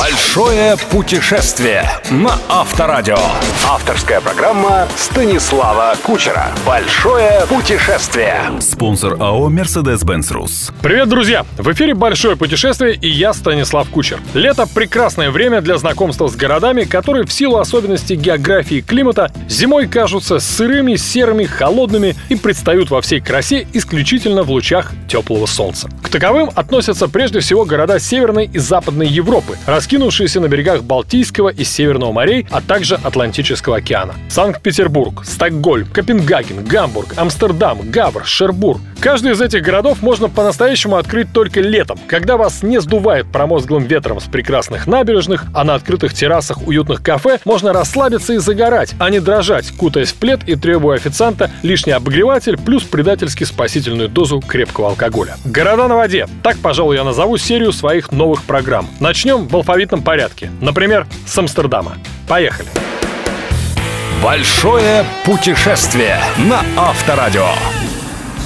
[0.00, 3.18] Большое путешествие на Авторадио.
[3.68, 6.46] Авторская программа Станислава Кучера.
[6.64, 8.40] Большое путешествие.
[8.60, 10.72] Спонсор АО «Мерседес-Бенц Рус».
[10.80, 11.44] Привет, друзья!
[11.58, 14.20] В эфире «Большое путешествие» и я, Станислав Кучер.
[14.32, 19.86] Лето– прекрасное время для знакомства с городами, которые в силу особенностей географии и климата зимой
[19.86, 25.90] кажутся сырыми, серыми, холодными и предстают во всей красе исключительно в лучах теплого солнца.
[26.02, 29.58] К таковым относятся прежде всего города Северной и Западной Европы,
[29.90, 34.14] раскинувшиеся на берегах Балтийского и Северного морей, а также Атлантического океана.
[34.28, 38.80] Санкт-Петербург, Стокгольм, Копенгаген, Гамбург, Амстердам, Гавр, Шербург.
[39.00, 44.20] Каждый из этих городов можно по-настоящему открыть только летом, когда вас не сдувает промозглым ветром
[44.20, 49.18] с прекрасных набережных, а на открытых террасах уютных кафе можно расслабиться и загорать, а не
[49.18, 55.36] дрожать, кутаясь в плед и требуя официанта лишний обогреватель плюс предательски спасительную дозу крепкого алкоголя.
[55.44, 56.28] Города на воде.
[56.44, 58.86] Так, пожалуй, я назову серию своих новых программ.
[59.00, 60.50] Начнем в алфавитном порядке.
[60.60, 61.96] Например, с Амстердама.
[62.28, 62.68] Поехали.
[64.22, 67.46] Большое путешествие на Авторадио.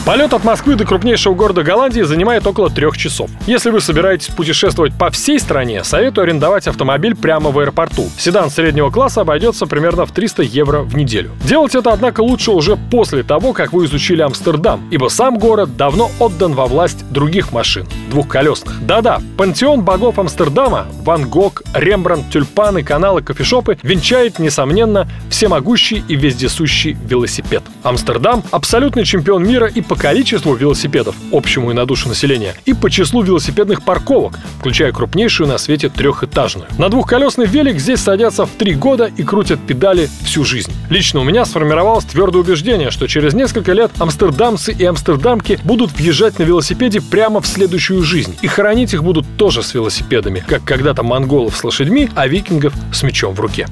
[0.04, 3.30] Полет от Москвы до крупнейшего города Голландии занимает около трех часов.
[3.46, 8.10] Если вы собираетесь путешествовать по всей стране, советую арендовать автомобиль прямо в аэропорту.
[8.18, 11.30] Седан среднего класса обойдется примерно в 300 евро в неделю.
[11.42, 16.10] Делать это, однако, лучше уже после того, как вы изучили Амстердам, ибо сам город давно
[16.18, 18.86] отдан во власть других машин, двухколесных.
[18.86, 26.94] Да-да, пантеон богов Амстердама, Ван Гог, Рембрандт, тюльпаны, каналы, кофешопы венчает, несомненно, всемогущий и вездесущий
[27.06, 27.62] велосипед.
[27.82, 32.90] Амстердам– абсолютный чемпион мира и по количеству велосипедов, общему и на душу населения, и по
[32.90, 36.68] числу велосипедных парковок, включая крупнейшую на свете трехэтажную.
[36.78, 40.72] На двухколесный велик здесь садятся в три года и крутят педали всю жизнь.
[40.90, 46.38] Лично у меня сформировалось твердое убеждение, что через несколько лет амстердамцы и амстердамки будут въезжать
[46.38, 48.36] на велосипеде прямо в следующую жизнь.
[48.42, 53.02] И хоронить их будут тоже с велосипедами, как когда-то монголов с лошадьми, а викингов с
[53.02, 53.66] мечом в руке.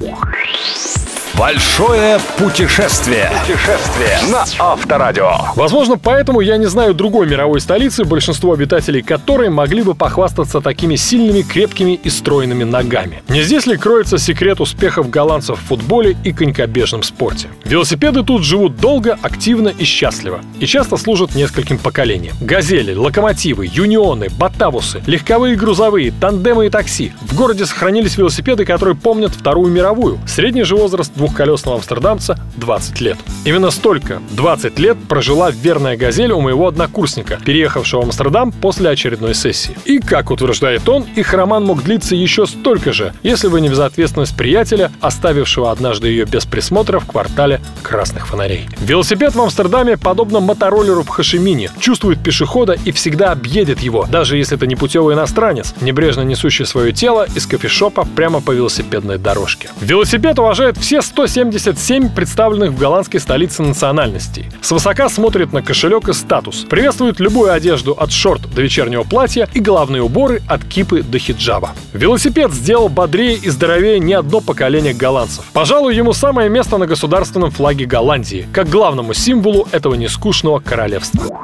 [1.37, 3.27] Большое путешествие.
[3.41, 5.31] Путешествие на Авторадио.
[5.55, 10.95] Возможно, поэтому я не знаю другой мировой столицы, большинство обитателей которой могли бы похвастаться такими
[10.95, 13.23] сильными, крепкими и стройными ногами.
[13.29, 17.47] Не здесь ли кроется секрет успехов голландцев в футболе и конькобежном спорте?
[17.65, 20.41] Велосипеды тут живут долго, активно и счастливо.
[20.59, 22.35] И часто служат нескольким поколениям.
[22.41, 27.11] Газели, локомотивы, юнионы, батавусы, легковые грузовые, тандемы и такси.
[27.21, 30.19] В городе сохранились велосипеды, которые помнят Вторую мировую.
[30.27, 33.17] Средний же возраст двухколесного амстердамца 20 лет.
[33.45, 39.33] Именно столько, 20 лет, прожила верная «Газель» у моего однокурсника, переехавшего в Амстердам после очередной
[39.33, 39.77] сессии.
[39.85, 44.35] И, как утверждает он, их роман мог длиться еще столько же, если бы не безответственность
[44.35, 48.67] приятеля, оставившего однажды ее без присмотра в квартале красных фонарей.
[48.79, 54.57] Велосипед в Амстердаме, подобно мотороллеру в Хашимине, чувствует пешехода и всегда объедет его, даже если
[54.57, 59.69] это не путевый иностранец, небрежно несущий свое тело из кофешопа прямо по велосипедной дорожке.
[59.79, 64.47] Велосипед уважает все 177 представленных в голландской столице национальностей.
[64.63, 66.65] Свысока смотрит на кошелек и статус.
[66.67, 71.73] Приветствует любую одежду от шорт до вечернего платья и головные уборы от кипы до хиджаба.
[71.93, 75.45] Велосипед сделал бодрее и здоровее не одно поколение голландцев.
[75.53, 81.43] Пожалуй, ему самое место на государственном флаге Голландии, как главному символу этого нескучного королевства.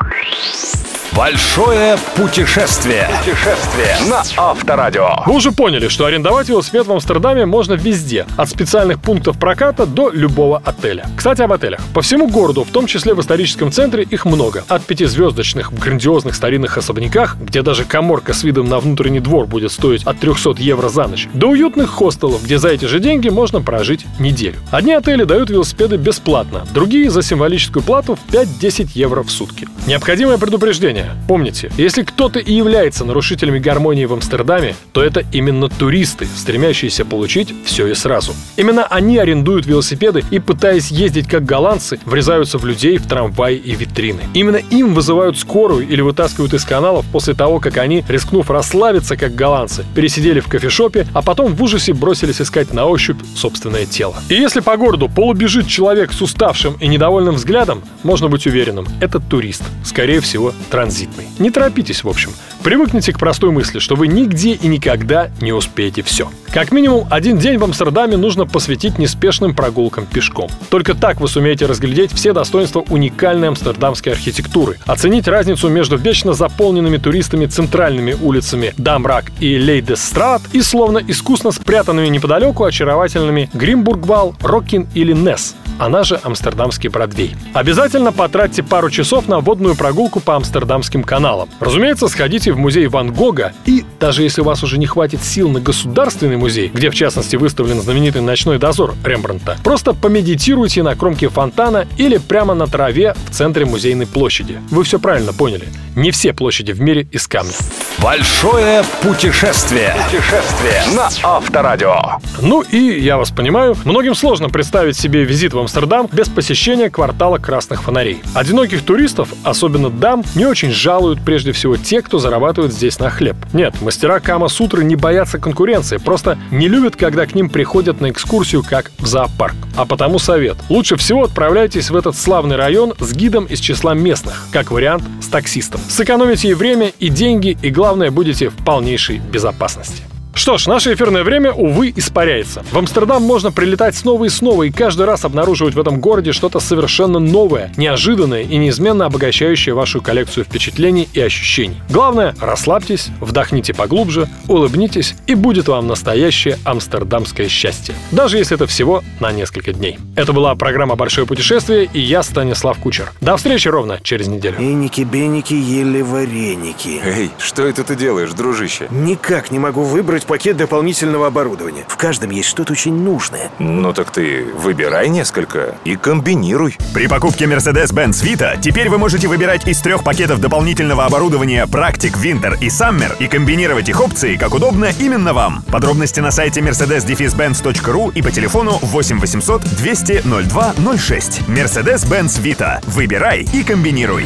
[1.20, 3.10] Большое путешествие.
[3.20, 5.22] Путешествие на Авторадио.
[5.26, 10.12] Вы уже поняли, что арендовать велосипед в Амстердаме можно везде, от специальных пунктов проката до
[10.12, 11.06] любого отеля.
[11.18, 11.82] Кстати, об отелях.
[11.94, 14.64] По всему городу, в том числе в историческом центре, их много.
[14.70, 19.74] От пятизвездочных в грандиозных старинных особняках, где даже коморка с видом на внутренний двор будет
[19.74, 23.60] стоить от 300 евро за ночь, до уютных хостелов, где за эти же деньги можно
[23.60, 24.60] прожить неделю.
[24.72, 29.68] Одни отели дают велосипеды бесплатно, другие за символическую плату в 5-10 евро в сутки.
[29.86, 31.09] Необходимое предупреждение.
[31.28, 37.54] Помните, если кто-то и является нарушителями гармонии в Амстердаме, то это именно туристы, стремящиеся получить
[37.66, 38.34] все и сразу.
[38.58, 43.76] Именно они арендуют велосипеды и, пытаясь ездить как голландцы, врезаются в людей, в трамваи и
[43.76, 44.22] витрины.
[44.34, 49.36] Именно им вызывают скорую или вытаскивают из каналов после того, как они, рискнув расслабиться как
[49.36, 54.16] голландцы, пересидели в кофешопе, а потом в ужасе бросились искать на ощупь собственное тело.
[54.30, 59.20] И если по городу полубежит человек с уставшим и недовольным взглядом, можно быть уверенным, это
[59.20, 60.54] турист, скорее всего,
[61.00, 61.28] транзитный.
[61.40, 62.32] Не торопитесь, в общем.
[62.64, 66.30] Привыкните к простой мысли, что вы нигде и никогда не успеете все.
[66.54, 70.50] Как минимум, один день в Амстердаме нужно посвятить неспешным прогулкам пешком.
[70.70, 76.98] Только так вы сумеете разглядеть все достоинства уникальной амстердамской архитектуры, оценить разницу между вечно заполненными
[76.98, 85.14] туристами центральными улицами Дамрак и Лейдестрат и словно искусно спрятанными неподалеку очаровательными Гримбургвал, Роккин или
[85.14, 85.56] Несс.
[85.80, 87.36] Она же Амстердамский Бродвей.
[87.54, 91.50] Обязательно потратьте пару часов на водную прогулку по Амстердамским каналам.
[91.60, 95.50] Разумеется, сходите в музей Ван Гога и, даже если у вас уже не хватит сил
[95.50, 101.30] на государственный музей, где в частности выставлен знаменитый ночной дозор Рембрандта, просто помедитируйте на кромке
[101.30, 104.60] фонтана или прямо на траве в центре музейной площади.
[104.70, 105.68] Вы все правильно поняли.
[105.96, 107.54] Не все площади в мире из камня.
[108.02, 109.94] Большое путешествие.
[110.06, 111.98] Путешествие на Авторадио.
[112.42, 117.40] Ну и, я вас понимаю, многим сложно представить себе визит в Амстердам без посещения квартала
[117.40, 118.22] красных фонарей.
[118.34, 123.36] Одиноких туристов, особенно дам, не очень жалуют прежде всего те, кто зарабатывает здесь на хлеб.
[123.52, 128.64] Нет, мастера Кама-сутры не боятся конкуренции, просто не любят, когда к ним приходят на экскурсию
[128.64, 129.56] как в зоопарк.
[129.76, 130.58] А потому совет.
[130.70, 135.28] Лучше всего отправляйтесь в этот славный район с гидом из числа местных, как вариант с
[135.28, 135.82] таксистом.
[135.90, 140.09] Сэкономите и время, и деньги, и главное, будете в полнейшей безопасности.
[140.40, 142.64] Что ж, наше эфирное время, увы, испаряется.
[142.72, 146.62] В Амстердам можно прилетать снова и снова и каждый раз обнаруживать в этом городе что-то
[146.62, 151.82] совершенно новое, неожиданное и неизменно обогащающее вашу коллекцию впечатлений и ощущений.
[151.90, 157.94] Главное, расслабьтесь, вдохните поглубже, улыбнитесь и будет вам настоящее амстердамское счастье.
[158.12, 160.00] Даже если это всего на несколько дней.
[160.16, 163.12] Это была программа «Большое путешествие» и я, Станислав Кучер.
[163.20, 164.56] До встречи ровно через неделю.
[164.58, 167.02] Эники-беники ели вареники.
[167.04, 168.88] Эй, что это ты делаешь, дружище?
[168.90, 171.86] Никак не могу выбрать пакет дополнительного оборудования.
[171.88, 173.50] В каждом есть что-то очень нужное.
[173.58, 176.78] Ну так ты выбирай несколько и комбинируй.
[176.94, 182.56] При покупке Mercedes-Benz Vita теперь вы можете выбирать из трех пакетов дополнительного оборудования Practic, Winter
[182.62, 185.64] и Summer и комбинировать их опции как удобно именно вам.
[185.64, 191.42] Подробности на сайте mercedes-benz.ru и по телефону 8 800 200 02 06.
[191.48, 192.88] Mercedes-Benz Vita.
[192.88, 194.26] Выбирай и комбинируй.